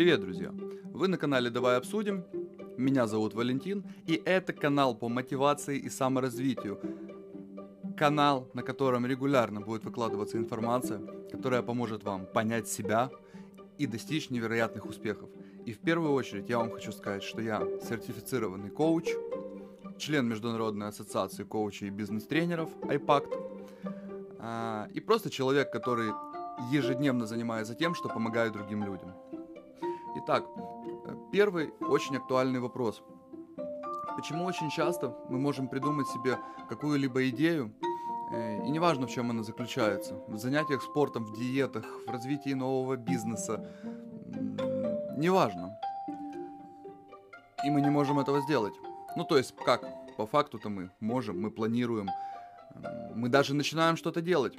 [0.00, 0.50] Привет, друзья!
[0.94, 2.24] Вы на канале Давай обсудим.
[2.78, 6.80] Меня зовут Валентин, и это канал по мотивации и саморазвитию.
[7.98, 13.10] Канал, на котором регулярно будет выкладываться информация, которая поможет вам понять себя
[13.76, 15.28] и достичь невероятных успехов.
[15.66, 19.10] И в первую очередь я вам хочу сказать, что я сертифицированный коуч,
[19.98, 23.28] член Международной ассоциации коучей и бизнес-тренеров IPACT,
[24.38, 26.12] а, и просто человек, который
[26.72, 29.12] ежедневно занимается тем, что помогает другим людям.
[30.30, 30.46] Итак,
[31.32, 33.02] первый очень актуальный вопрос.
[34.14, 37.74] Почему очень часто мы можем придумать себе какую-либо идею,
[38.32, 42.94] э, и неважно, в чем она заключается, в занятиях спортом, в диетах, в развитии нового
[42.94, 43.68] бизнеса,
[45.16, 45.76] неважно.
[47.66, 48.74] И мы не можем этого сделать.
[49.16, 49.82] Ну, то есть, как?
[50.16, 52.08] По факту-то мы можем, мы планируем,
[53.16, 54.56] мы даже начинаем что-то делать.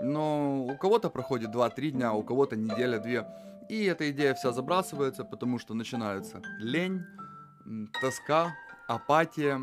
[0.00, 3.26] Но у кого-то проходит 2-3 дня, у кого-то неделя-две.
[3.68, 7.04] И эта идея вся забрасывается, потому что начинается лень,
[8.00, 8.54] тоска,
[8.86, 9.60] апатия.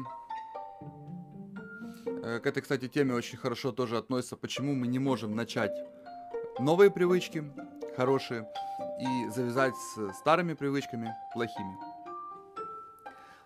[2.24, 5.72] Э, к этой, кстати, теме очень хорошо тоже относится, почему мы не можем начать
[6.60, 7.44] новые привычки
[7.96, 8.48] хорошие
[9.00, 11.78] и завязать с старыми привычками плохими.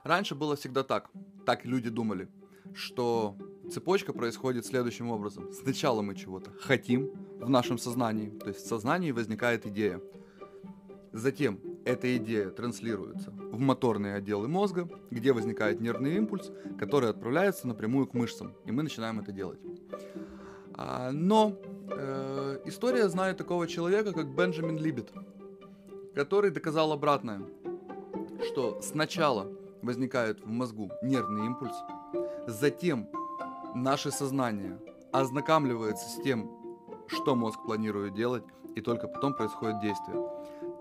[0.04, 1.10] Раньше было всегда так,
[1.46, 2.30] так люди думали,
[2.74, 3.36] что
[3.72, 5.52] цепочка происходит следующим образом.
[5.52, 10.02] Сначала мы чего-то хотим в нашем сознании, то есть в сознании возникает идея.
[11.14, 18.08] Затем эта идея транслируется в моторные отделы мозга, где возникает нервный импульс, который отправляется напрямую
[18.08, 19.60] к мышцам, и мы начинаем это делать.
[20.74, 21.58] А, но
[21.90, 25.12] э, история знает такого человека, как Бенджамин Либет,
[26.14, 27.42] который доказал обратное,
[28.46, 29.52] что сначала
[29.82, 31.76] возникает в мозгу нервный импульс,
[32.46, 33.10] затем
[33.84, 34.80] наше сознание
[35.12, 36.52] ознакомливается с тем,
[37.08, 38.44] что мозг планирует делать,
[38.76, 40.18] и только потом происходит действие.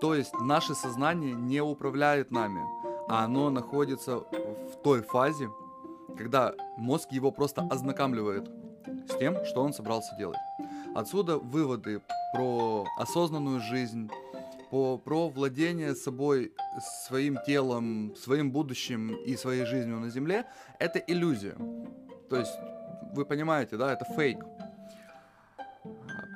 [0.01, 2.61] То есть наше сознание не управляет нами,
[3.07, 5.49] а оно находится в той фазе,
[6.17, 8.49] когда мозг его просто ознакомливает
[9.09, 10.37] с тем, что он собрался делать.
[10.95, 12.01] Отсюда выводы
[12.33, 14.09] про осознанную жизнь,
[14.69, 16.53] по, про владение собой,
[17.07, 20.45] своим телом, своим будущим и своей жизнью на Земле,
[20.79, 21.55] это иллюзия.
[22.29, 22.53] То есть,
[23.13, 24.43] вы понимаете, да, это фейк.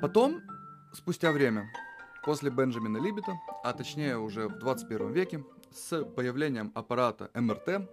[0.00, 0.40] Потом,
[0.92, 1.70] спустя время,
[2.24, 7.88] после Бенджамина Либета, а точнее уже в 21 веке, с появлением аппарата МРТ,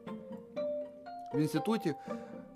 [1.31, 1.95] в Институте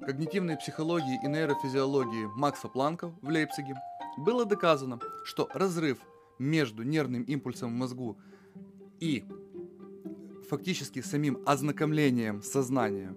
[0.06, 3.76] когнитивной психологии и нейрофизиологии Макса Планка в Лейпциге
[4.18, 6.00] было доказано, что разрыв
[6.40, 8.18] между нервным импульсом в мозгу
[9.00, 9.26] и
[10.50, 13.16] фактически самим ознакомлением сознания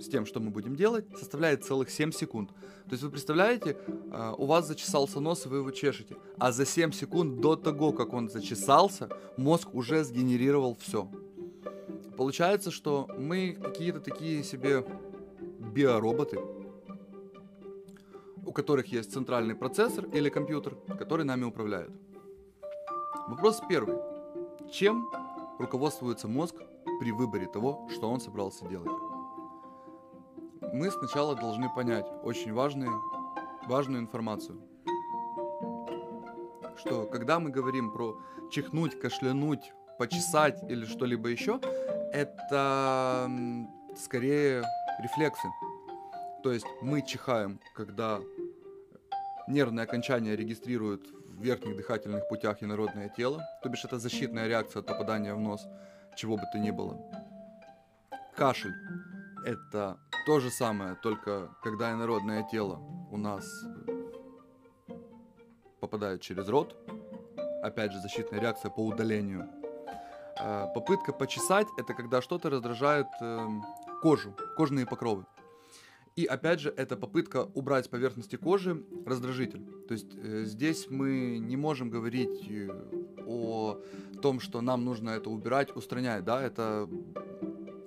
[0.00, 2.50] с тем, что мы будем делать, составляет целых 7 секунд.
[2.50, 3.76] То есть вы представляете,
[4.12, 7.92] а, у вас зачесался нос, и вы его чешете, а за 7 секунд до того,
[7.92, 11.08] как он зачесался, мозг уже сгенерировал все.
[12.16, 14.84] Получается, что мы какие-то такие себе
[15.74, 16.40] биороботы,
[18.46, 21.90] у которых есть центральный процессор или компьютер, который нами управляет.
[23.28, 23.96] Вопрос первый.
[24.72, 25.10] Чем
[25.58, 26.54] руководствуется мозг
[27.00, 29.05] при выборе того, что он собрался делать?
[30.60, 33.02] Мы сначала должны понять очень важную,
[33.66, 34.60] важную информацию.
[36.78, 41.60] Что когда мы говорим про чихнуть, кашлянуть, почесать или что-либо еще,
[42.12, 43.30] это
[43.96, 44.62] скорее
[45.00, 45.48] рефлексы.
[46.42, 48.20] То есть мы чихаем, когда
[49.48, 54.86] нервные окончания регистрируют в верхних дыхательных путях инородное тело, то бишь это защитная реакция от
[54.86, 55.66] попадания в нос,
[56.16, 56.98] чего бы то ни было.
[58.36, 58.74] Кашель–
[59.44, 62.80] это то же самое, только когда инородное тело
[63.12, 63.48] у нас
[65.78, 66.76] попадает через рот,
[67.62, 69.48] опять же защитная реакция по удалению.
[70.38, 73.64] А, попытка почесать– это когда что-то раздражает эм,
[74.02, 75.26] кожу, кожные покровы.
[76.16, 79.64] И опять же, это попытка убрать с поверхности кожи раздражитель.
[79.86, 82.68] То есть э, здесь мы не можем говорить э,
[83.26, 83.80] о
[84.22, 86.24] том, что нам нужно это убирать, устранять.
[86.24, 86.42] Да?
[86.42, 86.88] Это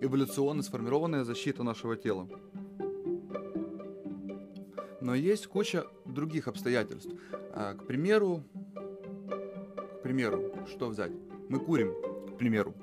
[0.01, 2.28] эволюционно сформированная защита нашего тела.
[5.01, 7.12] Но есть куча других обстоятельств.
[7.54, 8.44] А, к примеру,
[8.75, 11.12] к примеру, что взять?
[11.48, 11.94] Мы курим,
[12.34, 12.74] к примеру.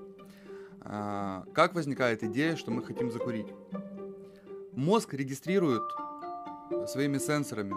[0.81, 3.49] А, как возникает идея, что мы хотим закурить?
[4.73, 5.83] Мозг регистрирует
[6.87, 7.75] своими сенсорами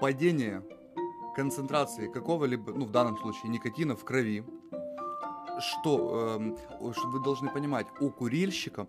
[0.00, 0.62] падение
[1.34, 4.44] концентрации какого-либо, ну в данном случае никотина в крови,
[5.60, 8.86] что, э, что вы должны понимать, у курильщика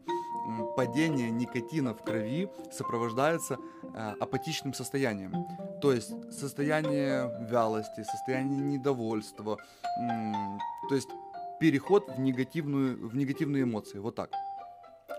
[0.76, 5.34] падение никотина в крови сопровождается э, апатичным состоянием.
[5.82, 9.58] То есть состояние вялости, состояние недовольства,
[10.90, 11.10] то есть
[11.60, 14.00] переход в, негативную, в негативные эмоции.
[14.00, 14.32] Вот так.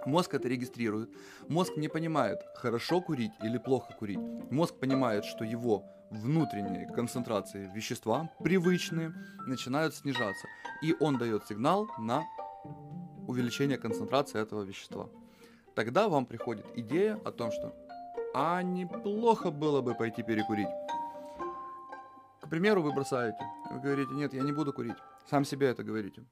[0.07, 1.11] Мозг это регистрирует.
[1.49, 4.19] Мозг не понимает, хорошо курить или плохо курить.
[4.51, 5.85] Мозг понимает, что его
[6.19, 9.13] внутренние концентрации вещества, привычные,
[9.47, 10.47] начинают снижаться.
[10.83, 12.25] И он дает сигнал на
[13.27, 15.09] увеличение концентрации этого вещества.
[15.75, 17.75] Тогда вам приходит идея о том, что
[18.35, 20.69] а неплохо было бы пойти перекурить.
[22.41, 23.39] К примеру, вы бросаете.
[23.71, 24.97] Вы говорите, нет, я не буду курить.
[25.31, 26.23] Сам себе это говорите.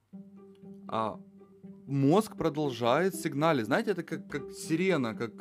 [0.87, 1.17] А
[1.87, 3.65] мозг продолжает сигналить.
[3.65, 5.31] Знаете, это как, как сирена, как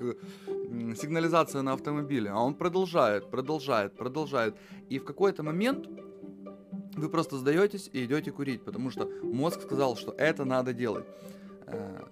[0.96, 2.30] сигнализация на автомобиле.
[2.30, 4.56] А он продолжает, продолжает, продолжает.
[4.88, 5.88] И в какой-то момент
[6.96, 11.06] вы просто сдаетесь и идете курить, потому что мозг сказал, что это надо делать.
[11.66, 12.04] Э,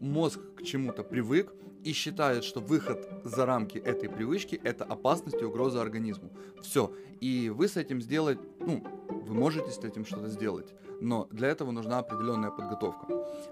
[0.00, 1.52] мозг к чему-то привык
[1.84, 6.30] и считает, что выход за рамки этой привычки это опасность и угроза организму.
[6.62, 6.92] Все.
[7.20, 11.70] И вы с этим сделать, ну, вы можете с этим что-то сделать, но для этого
[11.70, 13.06] нужна определенная подготовка.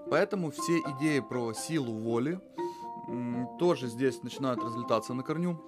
[0.09, 2.39] Поэтому все идеи про силу воли
[3.59, 5.59] тоже здесь начинают разлетаться на корню,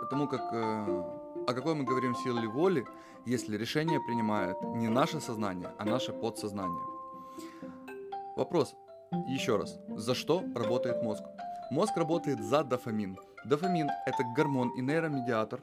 [0.00, 2.86] потому как э, о какой мы говорим силе воли,
[3.26, 6.82] если решение принимает не наше сознание, а наше подсознание.
[8.36, 8.74] Вопрос,
[9.26, 11.24] еще раз, за что работает мозг?
[11.70, 13.18] Мозг работает за дофамин.
[13.44, 15.60] Дофамин– это гормон и нейромедиатор.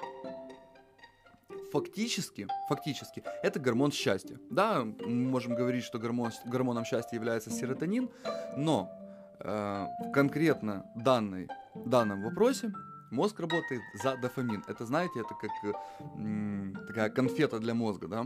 [1.72, 4.40] Фактически, фактически, это гормон счастья.
[4.50, 8.10] Да, мы можем говорить, что гормон, гормоном счастья является серотонин,
[8.56, 8.92] но
[9.40, 12.74] э, конкретно данной, данном вопросе
[13.12, 14.64] мозг работает за дофамин.
[14.68, 18.26] Это, знаете, это как э, такая конфета для мозга, да?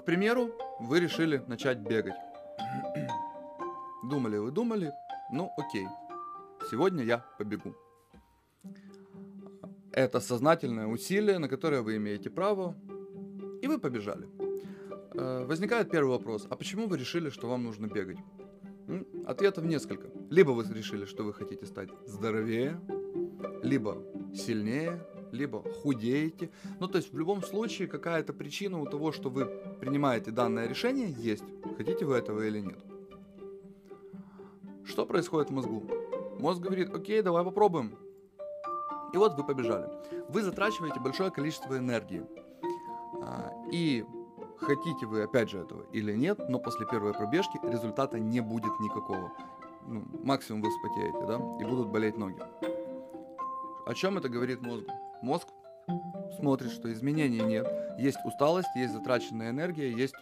[0.00, 0.50] К примеру,
[0.80, 2.14] вы решили начать бегать.
[4.10, 4.92] Думали вы, думали,
[5.30, 5.86] ну окей,
[6.70, 7.74] сегодня я побегу.
[9.92, 12.74] Это сознательное усилие, на которое вы имеете право,
[13.62, 14.26] и вы побежали.
[15.20, 18.16] Э, возникает первый вопрос, а почему вы решили, что вам нужно бегать?
[19.26, 20.08] Ответов несколько.
[20.30, 22.80] Либо вы решили, что вы хотите стать здоровее,
[23.62, 24.02] либо
[24.34, 26.50] сильнее, либо худеете.
[26.80, 29.44] Ну, то есть в любом случае какая-то причина у того, что вы
[29.78, 31.44] принимаете данное решение, есть.
[31.76, 32.78] Хотите вы этого или нет.
[34.86, 35.84] Что происходит в мозгу?
[36.38, 37.94] Мозг говорит, окей, давай попробуем.
[39.12, 39.90] И вот вы побежали.
[40.30, 42.24] Вы затрачиваете большое количество энергии.
[43.22, 44.04] А, и
[44.60, 49.32] хотите вы опять же этого или нет, но после первой пробежки результата не будет никакого.
[49.86, 52.40] Ну, максимум вы вспотеете, да, и будут болеть ноги.
[53.86, 54.90] О чем это говорит мозгу?
[55.22, 55.48] Мозг
[56.38, 57.66] смотрит, что изменений нет.
[57.98, 60.14] Есть усталость, есть затраченная энергия, есть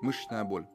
[0.00, 0.66] мышечная боль.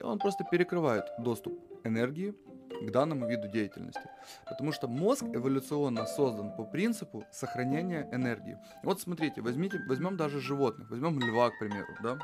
[0.00, 1.54] И он просто перекрывает доступ
[1.84, 2.34] энергии
[2.80, 4.02] к данному виду деятельности.
[4.48, 8.58] Потому что мозг эволюционно создан по принципу сохранения энергии.
[8.82, 12.18] Вот смотрите, возьмите, возьмем даже животных, возьмем льва, к примеру, да?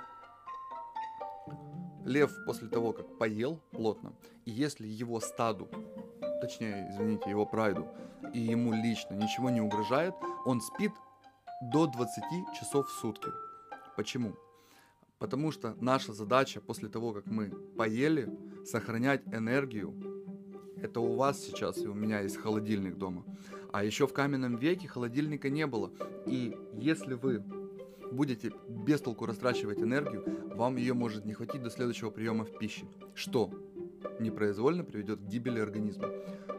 [2.04, 4.12] Лев после того, как поел плотно,
[4.46, 5.68] и если его стаду
[6.40, 7.88] точнее, извините, его прайду,
[8.32, 10.14] и ему лично ничего не угрожает,
[10.44, 10.92] он спит
[11.72, 12.24] до 20
[12.58, 13.30] часов в сутки.
[13.96, 14.34] Почему?
[15.18, 18.28] Потому что наша задача после того, как мы поели,
[18.64, 20.07] сохранять энергию.
[20.82, 23.24] Это у вас сейчас и у меня есть холодильник дома.
[23.72, 25.90] А еще в каменном веке холодильника не было.
[26.26, 27.42] И если вы
[28.12, 30.24] будете без толку растрачивать энергию,
[30.54, 32.86] вам ее может не хватить до следующего приема в пищи.
[33.14, 33.50] Что
[34.20, 36.08] непроизвольно приведет к гибели организма.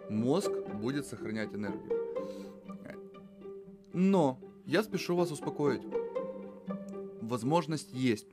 [0.09, 1.99] Мозг будет сохранять энергию.
[3.93, 5.81] Но я спешу вас успокоить.
[7.21, 8.27] Возможность есть.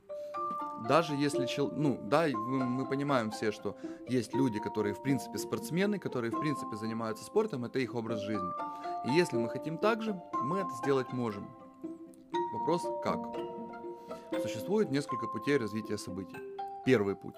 [0.89, 3.77] Даже если, ну, да, мы понимаем все, что
[4.09, 8.51] есть люди, которые, в принципе, спортсмены, которые, в принципе, занимаются спортом, это их образ жизни.
[9.07, 11.49] И если мы хотим так же, мы это сделать можем.
[12.53, 13.19] Вопрос как?
[14.43, 16.37] Существует несколько путей развития событий.
[16.85, 17.37] Первый путь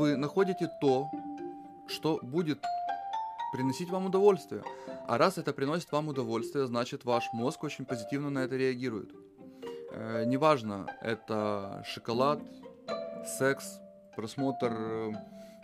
[0.00, 1.10] вы находите то,
[1.86, 2.58] что будет
[3.52, 4.62] приносить вам удовольствие.
[5.06, 9.12] А раз это приносит вам удовольствие, значит ваш мозг очень позитивно на это реагирует.
[9.92, 12.40] Э, неважно, это шоколад,
[13.26, 13.80] секс,
[14.16, 15.12] просмотр э,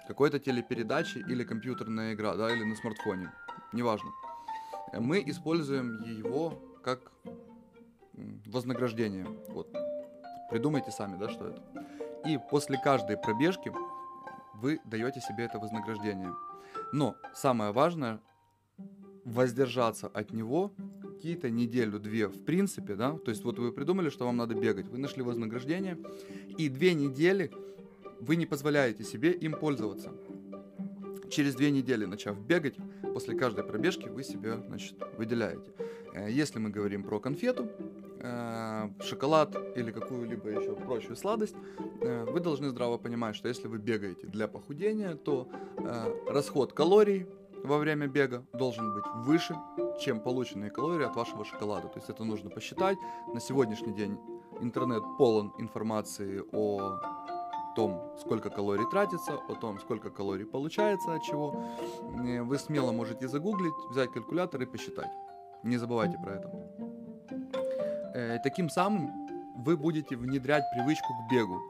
[0.08, 3.32] какой-то телепередачи или компьютерная игра, да, или на смартфоне.
[3.72, 4.10] Неважно.
[4.92, 7.12] Мы используем его как
[8.46, 9.26] вознаграждение.
[9.48, 9.68] Вот.
[10.50, 11.62] Придумайте сами, да, что это.
[12.24, 13.72] И после каждой пробежки
[14.54, 16.32] вы даете себе это вознаграждение.
[16.92, 18.20] Но самое важное
[19.26, 24.36] воздержаться от него какие-то неделю-две в принципе, да, то есть вот вы придумали, что вам
[24.36, 25.98] надо бегать, вы нашли вознаграждение,
[26.56, 27.50] и две недели
[28.20, 30.12] вы не позволяете себе им пользоваться.
[31.28, 32.76] Через две недели, начав бегать,
[33.12, 35.72] после каждой пробежки вы себе, значит, выделяете.
[36.14, 37.68] Э, если мы говорим про конфету,
[38.20, 41.56] э, шоколад или какую-либо еще прочую сладость,
[42.00, 45.48] э, вы должны здраво понимать, что если вы бегаете для похудения, то
[46.28, 47.26] расход калорий
[47.66, 49.56] во время бега должен быть выше,
[50.00, 51.88] чем полученные калории от вашего шоколада.
[51.88, 52.98] То есть это нужно посчитать.
[53.34, 54.18] На сегодняшний день
[54.60, 57.00] интернет полон информации о
[57.74, 61.62] том, сколько калорий тратится, о том, сколько калорий получается от чего.
[62.44, 65.10] Вы смело можете загуглить, взять калькулятор и посчитать.
[65.62, 66.50] Не забывайте про это.
[68.14, 69.10] Э, таким самым
[69.56, 71.60] вы будете внедрять привычку к бегу.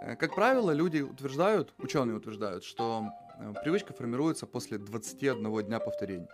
[0.00, 3.04] Э, как правило, люди утверждают, ученые утверждают, что
[3.62, 6.28] привычка формируется после 21 дня повторений.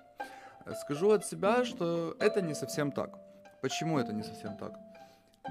[0.83, 3.19] Скажу от себя, что это не совсем так.
[3.63, 4.73] Почему это не совсем так?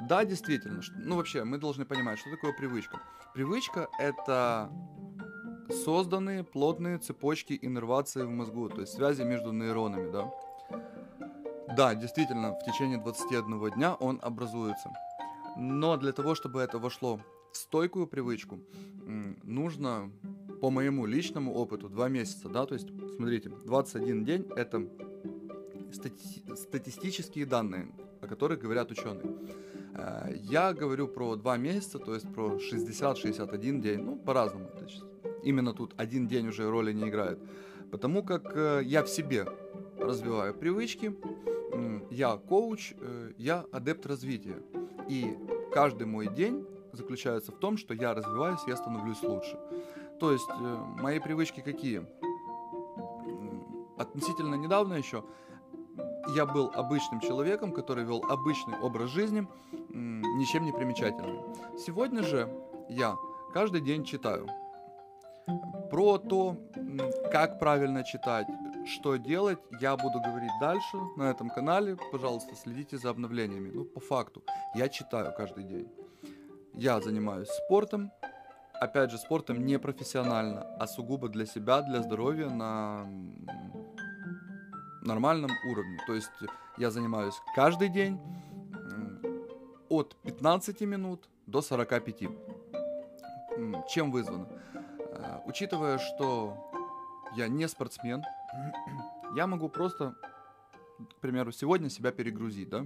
[0.08, 0.82] Да, действительно.
[0.96, 3.00] Ну, вообще, мы должны понимать, что такое привычка.
[3.34, 4.70] Привычка— это
[5.84, 10.32] созданные плотные цепочки иннервации в мозгу, то есть связи между нейронами, да.
[11.76, 14.92] Да, действительно, в течение 21 дня он образуется.
[15.58, 17.20] Но для того, чтобы это вошло
[17.52, 18.60] в стойкую привычку,
[19.44, 20.12] нужно,
[20.62, 24.88] по моему личному опыту, 2 месяца, да, то есть, смотрите, 21 день— это
[25.92, 27.88] стати- статистические данные,
[28.22, 29.36] о которых говорят ученые.
[29.94, 34.70] Э, я говорю про 2 месяца, то есть про 60-61 день, ну, по-разному.
[35.44, 37.40] Именно тут один день уже роли не играет.
[37.92, 39.46] Потому как э, я в себе
[39.98, 41.16] развиваю привычки,
[42.12, 44.58] я коуч, э, я адепт развития.
[45.10, 45.38] И
[45.72, 49.58] каждый мой день заключается в том, что я развиваюсь, я становлюсь лучше.
[50.20, 50.50] То есть
[51.00, 52.06] мои привычки какие?
[53.98, 55.24] Относительно недавно еще
[56.36, 59.48] я был обычным человеком, который вел обычный образ жизни,
[59.90, 61.40] ничем не примечательный.
[61.78, 62.50] Сегодня же
[62.90, 63.16] я
[63.54, 64.48] каждый день читаю
[65.90, 66.58] про то,
[67.32, 68.48] как правильно читать,
[68.86, 71.98] что делать, я буду говорить дальше на этом канале.
[72.12, 73.72] Пожалуйста, следите за обновлениями.
[73.74, 74.44] Ну, по факту,
[74.76, 75.90] я читаю каждый день.
[76.74, 78.12] Я занимаюсь спортом.
[78.80, 83.08] Опять же, спортом не профессионально, а сугубо для себя, для здоровья, на
[85.02, 85.98] нормальном уровне.
[86.06, 86.30] То есть
[86.78, 88.20] я занимаюсь каждый день
[89.90, 92.24] от 15 минут до 45.
[93.90, 94.48] Чем вызвано?
[95.00, 96.72] Э, учитывая, что
[97.36, 98.24] я не спортсмен,
[99.36, 100.16] я могу просто,
[101.00, 102.86] к примеру, сегодня себя перегрузить, да?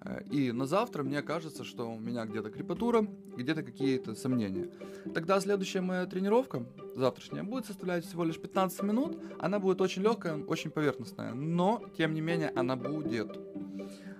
[0.00, 3.06] Э, и на завтра мне кажется, что у меня где-то крепатура,
[3.36, 4.68] где-то какие-то сомнения.
[5.14, 6.64] Тогда следующая моя тренировка,
[6.94, 9.18] завтрашняя, будет составлять всего лишь 15 минут.
[9.38, 13.38] Она будет очень легкая, очень поверхностная, но, тем не менее, она будет.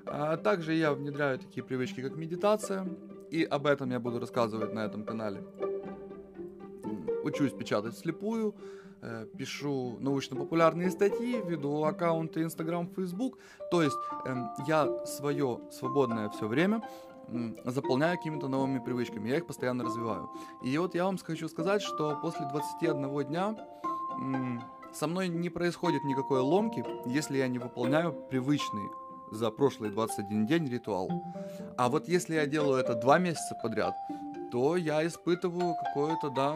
[0.06, 2.86] А также я внедряю такие привычки, как медитация,
[3.30, 5.42] и об этом я буду рассказывать на этом канале.
[7.24, 8.54] Учусь печатать слепую,
[9.06, 13.38] Э, пишу научно-популярные статьи, веду аккаунты Instagram, Facebook.
[13.70, 14.34] То есть э,
[14.66, 16.82] я свое свободное все время
[17.64, 20.30] заполняю какими-то новыми привычками, я их постоянно развиваю.
[20.62, 23.56] И вот я вам хочу сказать, что после 21 дня
[24.92, 28.88] со мной не происходит никакой ломки, если я не выполняю привычный
[29.32, 31.10] за прошлый 21 день ритуал.
[31.76, 33.94] А вот если я делаю это два месяца подряд,
[34.52, 36.54] то я испытываю какую-то, да,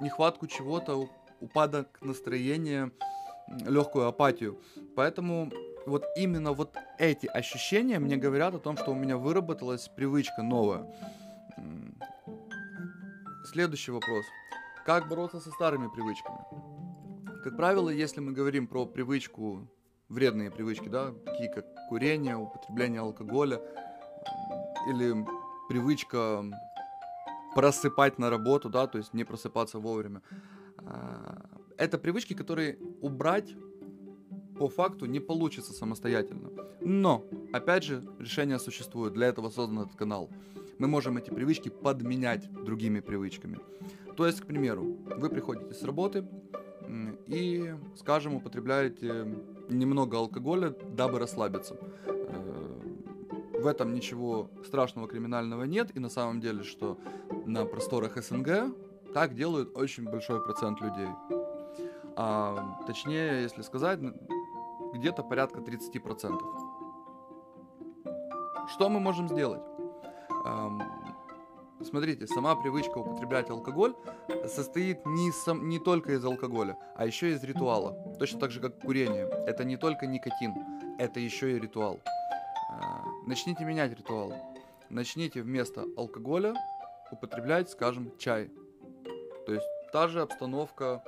[0.00, 1.08] нехватку чего-то,
[1.40, 2.90] упадок настроения,
[3.48, 4.58] легкую апатию.
[4.96, 5.50] Поэтому
[5.86, 10.86] вот именно вот эти ощущения мне говорят о том, что у меня выработалась привычка новая.
[13.44, 14.24] Следующий вопрос.
[14.84, 16.38] Как бороться со старыми привычками?
[17.44, 19.68] Как правило, если мы говорим про привычку,
[20.08, 23.60] вредные привычки, да, такие как курение, употребление алкоголя
[24.88, 25.14] или
[25.68, 26.44] привычка
[27.54, 30.22] просыпать на работу, да, то есть не просыпаться вовремя,
[30.78, 31.46] а,
[31.78, 33.54] это привычки, которые убрать
[34.58, 36.50] по факту не получится самостоятельно.
[36.80, 39.14] Но, опять же, решение существует.
[39.14, 40.30] Для этого создан этот канал.
[40.78, 43.58] Мы можем эти привычки подменять другими привычками.
[44.16, 46.26] То есть, к примеру, вы приходите с работы
[47.26, 49.26] и, скажем, употребляете
[49.68, 51.76] немного алкоголя, дабы расслабиться.
[52.06, 52.76] Э,
[53.58, 55.90] в этом ничего страшного криминального нет.
[55.96, 56.98] И на самом деле, что
[57.46, 58.74] на просторах СНГ
[59.12, 61.08] так делают очень большой процент людей.
[62.16, 64.00] А, точнее, если сказать,
[64.94, 66.40] где-то порядка 30%.
[68.68, 69.62] Что мы можем сделать?
[71.82, 73.94] Смотрите, сама привычка употреблять алкоголь
[74.46, 77.92] состоит не, сам, не только из алкоголя, а еще из ритуала.
[78.18, 79.28] Точно так же, как курение.
[79.46, 80.54] Это не только никотин,
[80.98, 82.00] это еще и ритуал.
[82.70, 84.32] А, начните менять ритуал.
[84.88, 86.54] Начните вместо алкоголя
[87.10, 88.50] употреблять, скажем, чай.
[89.46, 91.02] То есть та же обстановка,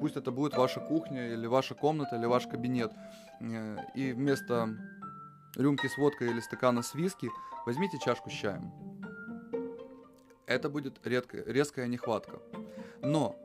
[0.00, 2.92] пусть это будет ваша кухня или ваша комната или ваш кабинет.
[3.40, 4.68] Э, и вместо
[5.56, 7.30] рюмки с водкой или стакана с виски,
[7.66, 8.72] возьмите чашку с чаем.
[10.46, 12.38] Это будет редко, резкая нехватка.
[13.02, 13.36] Но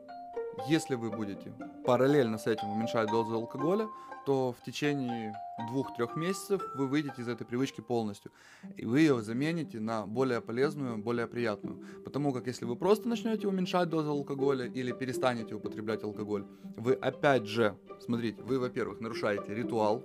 [0.68, 1.52] если вы будете
[1.84, 3.88] параллельно с этим уменьшать дозу алкоголя,
[4.24, 5.34] то в течение
[5.68, 8.30] двух-трех месяцев вы выйдете из этой привычки полностью.
[8.76, 11.82] И вы ее замените на более полезную, более приятную.
[12.04, 16.44] Потому как если вы просто начнете уменьшать дозу алкоголя или перестанете употреблять алкоголь,
[16.76, 20.04] вы опять же, смотрите, вы, во-первых, нарушаете ритуал,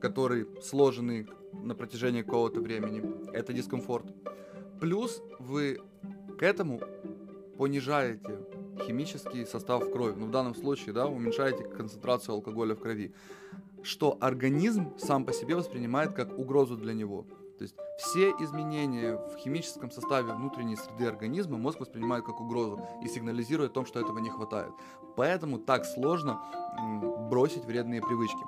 [0.00, 3.02] который сложенный на протяжении какого-то времени.
[3.32, 4.06] Это дискомфорт.
[4.80, 5.80] Плюс вы
[6.38, 6.80] к этому
[7.56, 8.40] понижаете
[8.86, 10.14] химический состав в крови.
[10.16, 13.14] Ну, в данном случае, да, уменьшаете концентрацию алкоголя в крови.
[13.84, 17.26] Что организм сам по себе воспринимает как угрозу для него.
[17.58, 23.08] То есть все изменения в химическом составе внутренней среды организма мозг воспринимает как угрозу и
[23.08, 24.72] сигнализирует о том, что этого не хватает.
[25.16, 26.42] Поэтому так сложно
[27.30, 28.44] бросить вредные привычки.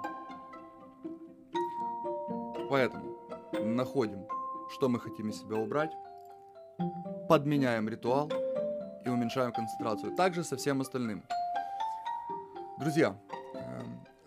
[2.69, 3.17] Поэтому
[3.63, 4.27] находим,
[4.71, 5.93] что мы хотим из себя убрать,
[7.29, 8.29] подменяем ритуал,
[9.07, 10.15] и уменьшаем концентрацию.
[10.17, 11.23] Также со всем остальным.
[12.79, 13.17] Друзья,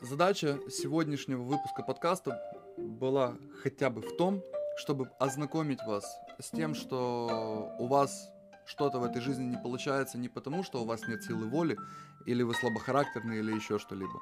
[0.02, 2.42] задача сегодняшнего выпуска подкаста
[2.78, 4.44] была хотя бы в том,
[4.78, 6.06] чтобы ознакомить вас
[6.40, 8.32] с тем, что у вас
[8.66, 11.78] что-то в этой жизни не получается не потому, что у вас нет силы воли,
[12.26, 14.22] или вы слабохарактерны, или еще что-либо.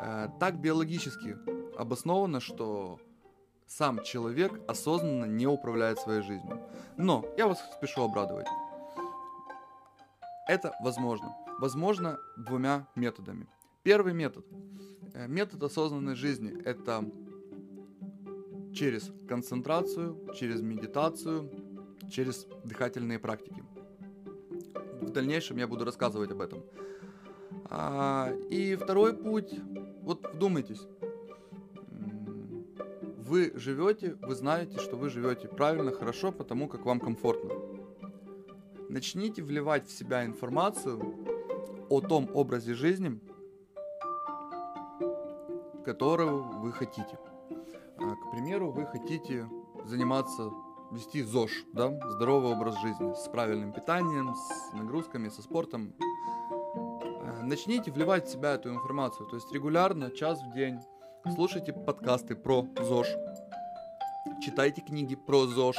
[0.00, 1.36] Э, так биологически
[1.76, 3.00] обосновано, что
[3.66, 6.62] сам человек осознанно не управляет своей жизнью.
[6.96, 8.46] Но я вас спешу обрадовать.
[10.46, 11.34] Это возможно.
[11.58, 13.46] Возможно двумя методами.
[13.82, 14.44] Первый метод.
[15.14, 17.04] Э, метод осознанной жизни– это
[18.72, 21.50] через концентрацию, через медитацию,
[22.10, 23.62] через дыхательные практики.
[25.00, 26.62] В дальнейшем я буду рассказывать об этом.
[27.70, 29.54] А, и второй путь,
[30.02, 30.80] вот вдумайтесь,
[33.18, 37.68] вы живете, вы знаете, что вы живете правильно, хорошо, потому как вам комфортно
[38.88, 41.14] начните вливать в себя информацию
[41.88, 43.20] о том образе жизни,
[45.88, 47.18] которого вы хотите.
[47.98, 49.48] А, к примеру, вы хотите
[49.86, 50.50] заниматься,
[50.90, 55.94] вести ЗОЖ, да, здоровый образ жизни, с правильным питанием, с нагрузками, со спортом.
[55.98, 60.78] А, начните вливать в себя эту информацию, то есть регулярно, час в день.
[61.34, 63.08] Слушайте подкасты про ЗОЖ,
[64.42, 65.78] читайте книги про ЗОЖ,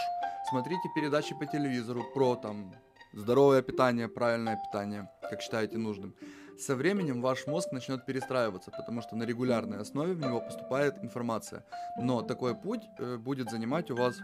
[0.49, 2.73] смотрите передачи по телевизору про там
[3.13, 6.15] здоровое питание, правильное питание, как считаете нужным,
[6.59, 11.63] со временем ваш мозг начнет перестраиваться, потому что на регулярной основе в него поступает информация.
[11.97, 14.17] Но такой путь э, будет занимать у вас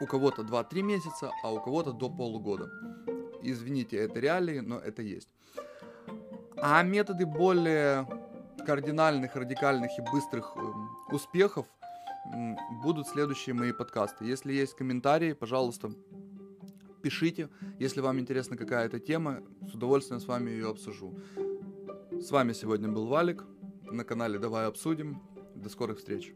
[0.00, 2.70] у кого-то 2-3 месяца, а у кого-то до полугода.
[3.42, 5.28] Извините, это реалии, но это есть.
[6.56, 8.06] А методы более
[8.66, 11.66] кардинальных, радикальных и быстрых э, успехов
[12.82, 14.24] будут следующие мои подкасты.
[14.24, 15.90] Если есть комментарии, пожалуйста,
[17.04, 17.50] пишите.
[17.78, 21.14] Если вам интересна какая-то тема, с удовольствием с вами ее обсужу.
[22.12, 23.44] С вами сегодня был Валик
[23.82, 25.20] на канале Давай обсудим.
[25.54, 26.32] До скорых встреч.